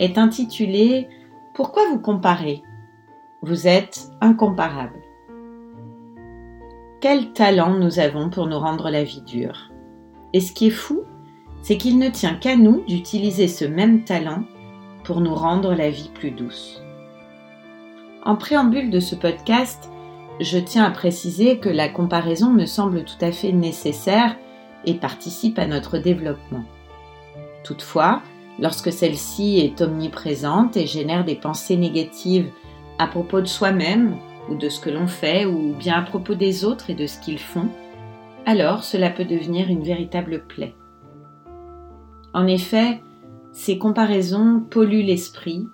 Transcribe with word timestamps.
est 0.00 0.18
intitulé 0.18 1.08
Pourquoi 1.54 1.88
vous 1.90 2.00
comparez? 2.00 2.62
Vous 3.42 3.68
êtes 3.68 4.10
incomparable. 4.20 5.00
Quel 7.00 7.32
talent 7.32 7.78
nous 7.78 7.98
avons 7.98 8.28
pour 8.28 8.46
nous 8.46 8.58
rendre 8.58 8.90
la 8.90 9.04
vie 9.04 9.22
dure. 9.22 9.70
Et 10.32 10.40
ce 10.40 10.52
qui 10.52 10.66
est 10.66 10.70
fou, 10.70 11.02
c'est 11.62 11.76
qu'il 11.76 11.98
ne 11.98 12.08
tient 12.08 12.34
qu'à 12.34 12.56
nous 12.56 12.82
d'utiliser 12.86 13.46
ce 13.46 13.64
même 13.64 14.04
talent 14.04 14.44
pour 15.04 15.20
nous 15.20 15.34
rendre 15.34 15.74
la 15.74 15.90
vie 15.90 16.10
plus 16.14 16.30
douce. 16.30 16.82
En 18.24 18.36
préambule 18.36 18.90
de 18.90 19.00
ce 19.00 19.14
podcast, 19.14 19.90
je 20.40 20.58
tiens 20.58 20.84
à 20.84 20.90
préciser 20.90 21.58
que 21.58 21.68
la 21.68 21.88
comparaison 21.88 22.50
me 22.50 22.66
semble 22.66 23.04
tout 23.04 23.22
à 23.22 23.32
fait 23.32 23.52
nécessaire 23.52 24.36
et 24.84 24.94
participe 24.94 25.58
à 25.58 25.66
notre 25.66 25.98
développement. 25.98 26.64
Toutefois, 27.64 28.22
lorsque 28.60 28.92
celle-ci 28.92 29.58
est 29.58 29.80
omniprésente 29.80 30.76
et 30.76 30.86
génère 30.86 31.24
des 31.24 31.34
pensées 31.34 31.76
négatives 31.76 32.50
à 32.98 33.06
propos 33.06 33.40
de 33.40 33.46
soi-même 33.46 34.16
ou 34.48 34.54
de 34.54 34.68
ce 34.68 34.80
que 34.80 34.90
l'on 34.90 35.06
fait 35.06 35.46
ou 35.46 35.74
bien 35.74 35.94
à 35.94 36.02
propos 36.02 36.34
des 36.34 36.64
autres 36.64 36.90
et 36.90 36.94
de 36.94 37.06
ce 37.06 37.18
qu'ils 37.20 37.38
font, 37.38 37.68
alors 38.46 38.84
cela 38.84 39.10
peut 39.10 39.24
devenir 39.24 39.68
une 39.68 39.82
véritable 39.82 40.44
plaie. 40.46 40.74
En 42.34 42.46
effet, 42.46 43.02
ces 43.52 43.78
comparaisons 43.78 44.60
polluent 44.60 45.02
l'esprit 45.02 45.66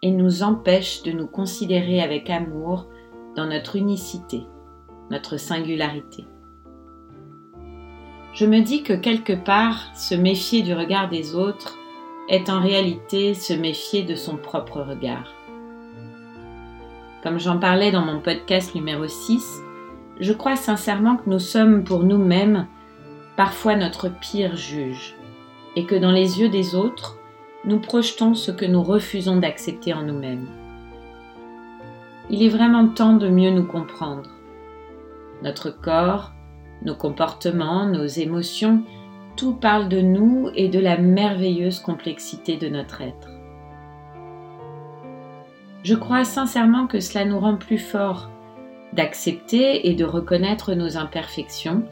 et 0.00 0.10
nous 0.10 0.42
empêchent 0.42 1.02
de 1.02 1.12
nous 1.12 1.26
considérer 1.26 2.00
avec 2.00 2.28
amour 2.30 2.88
dans 3.36 3.46
notre 3.46 3.76
unicité, 3.76 4.42
notre 5.10 5.36
singularité. 5.36 6.26
Je 8.34 8.46
me 8.46 8.60
dis 8.60 8.82
que 8.82 8.94
quelque 8.94 9.34
part, 9.34 9.94
se 9.94 10.14
méfier 10.14 10.62
du 10.62 10.74
regard 10.74 11.08
des 11.08 11.34
autres 11.34 11.78
est 12.28 12.48
en 12.50 12.60
réalité 12.60 13.34
se 13.34 13.52
méfier 13.52 14.02
de 14.02 14.14
son 14.14 14.36
propre 14.36 14.80
regard. 14.80 15.28
Comme 17.22 17.38
j'en 17.38 17.58
parlais 17.58 17.92
dans 17.92 18.04
mon 18.04 18.20
podcast 18.20 18.74
numéro 18.74 19.06
6, 19.06 19.60
je 20.20 20.32
crois 20.32 20.56
sincèrement 20.56 21.16
que 21.16 21.28
nous 21.30 21.38
sommes 21.38 21.84
pour 21.84 22.04
nous-mêmes 22.04 22.66
parfois 23.36 23.76
notre 23.76 24.08
pire 24.08 24.56
juge 24.56 25.14
et 25.76 25.84
que 25.84 25.94
dans 25.94 26.10
les 26.12 26.40
yeux 26.40 26.48
des 26.48 26.74
autres, 26.74 27.18
nous 27.64 27.78
projetons 27.78 28.34
ce 28.34 28.50
que 28.50 28.66
nous 28.66 28.82
refusons 28.82 29.36
d'accepter 29.36 29.94
en 29.94 30.02
nous-mêmes. 30.02 30.48
Il 32.30 32.42
est 32.42 32.48
vraiment 32.48 32.88
temps 32.88 33.14
de 33.14 33.28
mieux 33.28 33.50
nous 33.50 33.66
comprendre. 33.66 34.30
Notre 35.42 35.70
corps, 35.70 36.32
nos 36.84 36.94
comportements, 36.94 37.86
nos 37.86 38.06
émotions, 38.06 38.84
tout 39.36 39.54
parle 39.54 39.88
de 39.88 40.00
nous 40.00 40.50
et 40.54 40.68
de 40.68 40.78
la 40.78 40.98
merveilleuse 40.98 41.80
complexité 41.80 42.56
de 42.56 42.68
notre 42.68 43.00
être. 43.00 43.28
Je 45.82 45.94
crois 45.94 46.24
sincèrement 46.24 46.86
que 46.86 47.00
cela 47.00 47.24
nous 47.24 47.40
rend 47.40 47.56
plus 47.56 47.78
forts 47.78 48.30
d'accepter 48.92 49.88
et 49.88 49.94
de 49.94 50.04
reconnaître 50.04 50.74
nos 50.74 50.96
imperfections 50.96 51.84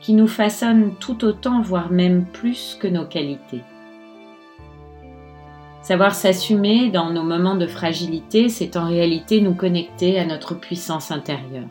qui 0.00 0.14
nous 0.14 0.26
façonnent 0.26 0.94
tout 0.98 1.24
autant, 1.24 1.60
voire 1.60 1.90
même 1.90 2.24
plus 2.26 2.76
que 2.80 2.88
nos 2.88 3.06
qualités. 3.06 3.62
Savoir 5.82 6.14
s'assumer 6.14 6.90
dans 6.90 7.10
nos 7.10 7.22
moments 7.22 7.54
de 7.54 7.66
fragilité, 7.66 8.48
c'est 8.48 8.76
en 8.76 8.86
réalité 8.86 9.40
nous 9.40 9.54
connecter 9.54 10.18
à 10.18 10.26
notre 10.26 10.54
puissance 10.54 11.12
intérieure. 11.12 11.70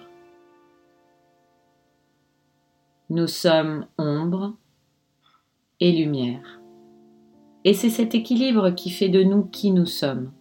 Nous 3.09 3.27
sommes 3.27 3.85
ombre 3.97 4.55
et 5.79 5.91
lumière. 5.91 6.61
Et 7.63 7.73
c'est 7.73 7.89
cet 7.89 8.15
équilibre 8.15 8.69
qui 8.71 8.89
fait 8.89 9.09
de 9.09 9.23
nous 9.23 9.43
qui 9.43 9.71
nous 9.71 9.85
sommes. 9.85 10.31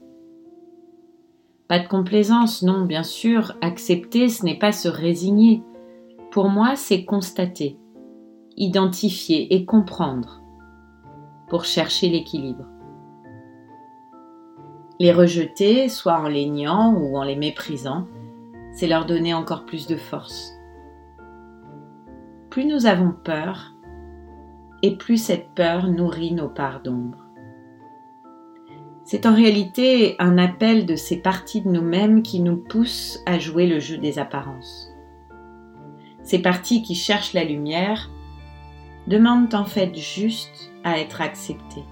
Pas 1.68 1.78
de 1.78 1.88
complaisance, 1.88 2.62
non, 2.62 2.84
bien 2.84 3.02
sûr, 3.02 3.56
accepter, 3.62 4.28
ce 4.28 4.44
n'est 4.44 4.58
pas 4.58 4.72
se 4.72 4.88
résigner. 4.88 5.62
Pour 6.30 6.48
moi, 6.48 6.76
c'est 6.76 7.04
constater, 7.04 7.78
identifier 8.56 9.54
et 9.54 9.64
comprendre 9.64 10.42
pour 11.48 11.64
chercher 11.64 12.08
l'équilibre. 12.10 12.66
Les 15.00 15.12
rejeter, 15.12 15.88
soit 15.88 16.20
en 16.20 16.28
les 16.28 16.46
niant 16.46 16.94
ou 16.94 17.16
en 17.16 17.24
les 17.24 17.36
méprisant, 17.36 18.06
c'est 18.72 18.86
leur 18.86 19.06
donner 19.06 19.34
encore 19.34 19.64
plus 19.64 19.86
de 19.86 19.96
force. 19.96 20.52
Plus 22.50 22.66
nous 22.66 22.86
avons 22.86 23.12
peur, 23.12 23.73
et 24.82 24.96
plus 24.96 25.18
cette 25.18 25.50
peur 25.50 25.88
nourrit 25.88 26.32
nos 26.32 26.48
parts 26.48 26.80
d'ombre. 26.82 27.18
C'est 29.04 29.26
en 29.26 29.34
réalité 29.34 30.16
un 30.18 30.38
appel 30.38 30.86
de 30.86 30.96
ces 30.96 31.18
parties 31.18 31.60
de 31.60 31.68
nous-mêmes 31.68 32.22
qui 32.22 32.40
nous 32.40 32.56
poussent 32.56 33.20
à 33.26 33.38
jouer 33.38 33.66
le 33.66 33.78
jeu 33.78 33.98
des 33.98 34.18
apparences. 34.18 34.90
Ces 36.22 36.40
parties 36.40 36.82
qui 36.82 36.94
cherchent 36.94 37.34
la 37.34 37.44
lumière 37.44 38.10
demandent 39.06 39.54
en 39.54 39.66
fait 39.66 39.94
juste 39.94 40.72
à 40.82 40.98
être 40.98 41.20
acceptées. 41.20 41.84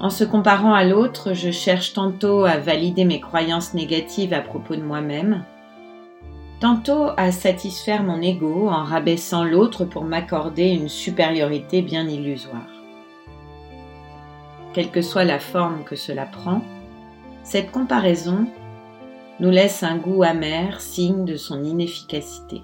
En 0.00 0.10
se 0.10 0.22
comparant 0.22 0.74
à 0.74 0.84
l'autre, 0.84 1.34
je 1.34 1.50
cherche 1.50 1.92
tantôt 1.92 2.44
à 2.44 2.56
valider 2.56 3.04
mes 3.04 3.20
croyances 3.20 3.74
négatives 3.74 4.32
à 4.32 4.40
propos 4.40 4.76
de 4.76 4.82
moi-même, 4.82 5.44
tantôt 6.60 7.10
à 7.16 7.30
satisfaire 7.30 8.02
mon 8.02 8.20
ego 8.20 8.68
en 8.68 8.84
rabaissant 8.84 9.44
l'autre 9.44 9.84
pour 9.84 10.04
m'accorder 10.04 10.68
une 10.68 10.88
supériorité 10.88 11.82
bien 11.82 12.08
illusoire. 12.08 12.66
Quelle 14.72 14.90
que 14.90 15.02
soit 15.02 15.24
la 15.24 15.38
forme 15.38 15.84
que 15.84 15.96
cela 15.96 16.26
prend, 16.26 16.62
cette 17.42 17.70
comparaison 17.70 18.46
nous 19.40 19.50
laisse 19.50 19.82
un 19.82 19.96
goût 19.96 20.22
amer, 20.22 20.80
signe 20.80 21.24
de 21.24 21.36
son 21.36 21.62
inefficacité. 21.62 22.62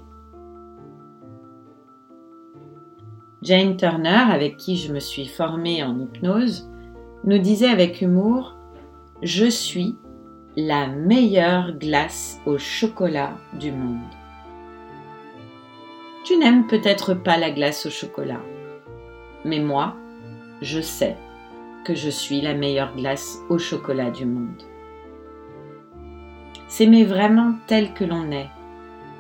Jane 3.43 3.77
Turner, 3.77 4.25
avec 4.31 4.57
qui 4.57 4.77
je 4.77 4.93
me 4.93 5.01
suis 5.01 5.27
formée 5.27 5.85
en 5.85 5.99
hypnose, 5.99 6.69
nous 7.25 7.39
disait 7.39 7.69
avec 7.69 8.01
humour 8.01 8.57
Je 9.23 9.47
suis 9.47 9.97
la 10.57 10.87
meilleure 10.87 11.73
glace 11.73 12.41
au 12.47 12.59
chocolat 12.59 13.33
du 13.55 13.73
monde. 13.73 13.99
Tu 16.25 16.37
n'aimes 16.37 16.69
peut-être 16.69 17.15
pas 17.15 17.37
la 17.37 17.51
glace 17.51 17.87
au 17.87 17.91
chocolat, 17.91 18.41
mais 19.45 19.59
moi, 19.59 19.97
je 20.63 20.81
sais 20.81 21.17
que 21.85 21.97
je 21.97 22.09
suis 22.09 22.41
la 22.41 22.55
meilleure 22.55 22.95
glace 22.95 23.41
au 23.49 23.59
chocolat 23.59 24.11
du 24.11 24.27
monde. 24.27 24.63
S'aimer 26.69 27.05
vraiment 27.05 27.55
tel 27.67 27.93
que 27.93 28.05
l'on 28.05 28.31
est, 28.31 28.51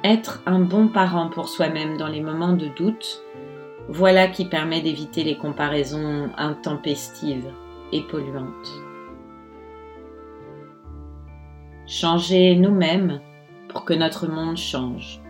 être 0.04 0.40
un 0.46 0.60
bon 0.60 0.86
parent 0.86 1.30
pour 1.30 1.48
soi-même 1.48 1.96
dans 1.96 2.08
les 2.08 2.20
moments 2.20 2.54
de 2.54 2.68
doute, 2.68 3.22
voilà 3.88 4.28
qui 4.28 4.44
permet 4.44 4.82
d'éviter 4.82 5.24
les 5.24 5.36
comparaisons 5.36 6.30
intempestives 6.38 7.50
et 7.92 8.02
polluantes 8.02 8.83
changer 11.86 12.56
nous-mêmes 12.56 13.20
pour 13.68 13.84
que 13.84 13.92
notre 13.92 14.26
monde 14.26 14.56
change. 14.56 15.20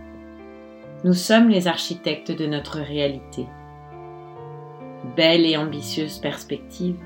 Nous 1.02 1.12
sommes 1.12 1.48
les 1.48 1.66
architectes 1.66 2.30
de 2.30 2.46
notre 2.46 2.78
réalité. 2.78 3.46
Belle 5.16 5.44
et 5.44 5.56
ambitieuse 5.56 6.18
perspective. 6.18 6.96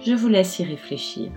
Je 0.00 0.12
vous 0.12 0.28
laisse 0.28 0.58
y 0.58 0.64
réfléchir. 0.64 1.30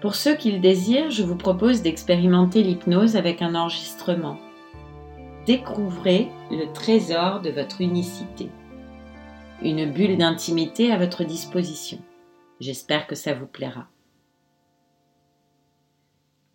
Pour 0.00 0.14
ceux 0.14 0.36
qui 0.36 0.52
le 0.52 0.58
désirent, 0.58 1.10
je 1.10 1.22
vous 1.22 1.36
propose 1.36 1.82
d'expérimenter 1.82 2.62
l'hypnose 2.62 3.16
avec 3.16 3.42
un 3.42 3.54
enregistrement. 3.54 4.38
Découvrez 5.46 6.28
le 6.50 6.72
trésor 6.72 7.40
de 7.40 7.50
votre 7.50 7.80
unicité. 7.80 8.48
Une 9.62 9.90
bulle 9.90 10.18
d'intimité 10.18 10.92
à 10.92 10.98
votre 10.98 11.24
disposition. 11.24 11.98
J'espère 12.60 13.06
que 13.06 13.14
ça 13.14 13.34
vous 13.34 13.46
plaira. 13.46 13.86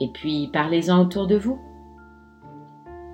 Et 0.00 0.08
puis 0.08 0.48
parlez-en 0.52 1.00
autour 1.00 1.26
de 1.26 1.36
vous. 1.36 1.58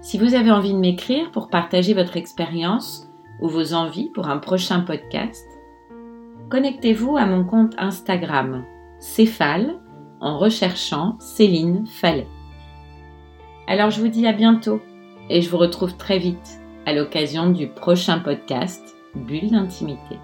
Si 0.00 0.19
vous 0.19 0.34
avez 0.34 0.50
envie 0.50 0.75
de 0.75 0.78
m'écrire 0.78 1.31
pour 1.31 1.48
partager 1.48 1.94
votre 1.94 2.16
expérience 2.16 3.08
ou 3.40 3.48
vos 3.48 3.72
envies 3.72 4.10
pour 4.10 4.28
un 4.28 4.38
prochain 4.38 4.81
podcast, 4.81 5.46
connectez-vous 6.50 7.16
à 7.16 7.26
mon 7.26 7.44
compte 7.44 7.75
Instagram 7.78 8.64
Céphale 8.98 9.81
en 10.20 10.38
recherchant 10.38 11.16
Céline 11.20 11.86
Fallet. 11.86 12.28
Alors 13.66 13.90
je 13.90 14.00
vous 14.00 14.08
dis 14.08 14.26
à 14.26 14.32
bientôt 14.32 14.81
et 15.31 15.40
je 15.40 15.48
vous 15.48 15.58
retrouve 15.58 15.96
très 15.96 16.19
vite 16.19 16.60
à 16.86 16.92
l'occasion 16.92 17.50
du 17.50 17.69
prochain 17.69 18.19
podcast 18.19 18.94
Bulle 19.14 19.50
d'intimité. 19.50 20.19